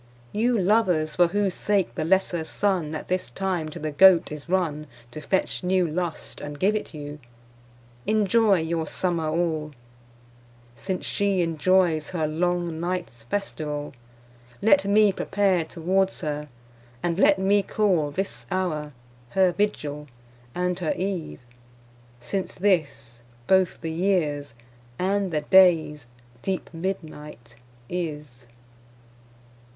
[0.31, 4.49] You lovers, for whose sake, the lesser Sunne At this time to the Goat is
[4.49, 7.19] runne To fetch new lust, and give it you,
[8.07, 9.73] Enjoy your summer all;
[10.75, 13.93] Since shee enjoyes her long nights festivall,
[14.59, 16.49] Let mee prepare towards her,
[17.03, 18.93] and let mee call This houre
[19.29, 20.07] her Vigill,
[20.55, 21.41] and her Eve,
[22.19, 24.55] since this Bothe the yeares,
[24.97, 26.07] and the dayes
[26.41, 27.55] deep midnight
[27.87, 28.47] is.